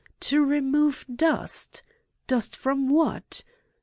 [0.21, 1.83] To remove dust!
[2.25, 3.43] Dust from what?